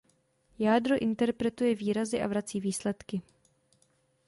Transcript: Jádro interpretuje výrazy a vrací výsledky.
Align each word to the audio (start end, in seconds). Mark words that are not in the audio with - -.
Jádro 0.59 0.95
interpretuje 1.01 1.75
výrazy 1.75 2.21
a 2.21 2.27
vrací 2.27 2.59
výsledky. 2.61 3.21